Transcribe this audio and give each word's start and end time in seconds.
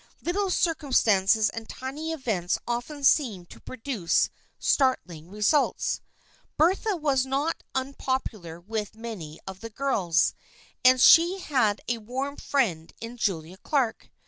Little 0.23 0.49
circumstances 0.49 1.51
and 1.51 1.69
tiny 1.69 2.11
events 2.11 2.57
often 2.67 3.03
seem 3.03 3.45
to 3.45 3.59
produce 3.59 4.29
startling 4.57 5.29
results. 5.29 6.01
Bertha 6.57 6.95
was 6.95 7.23
not 7.27 7.61
unpopular 7.75 8.59
with 8.59 8.95
many 8.95 9.39
of 9.45 9.59
the 9.59 9.69
girls, 9.69 10.33
and 10.83 10.99
she 10.99 11.37
had 11.37 11.81
a 11.87 11.99
warm 11.99 12.37
friend 12.37 12.91
in 12.99 13.15
Julia 13.15 13.57
Clark. 13.57 14.09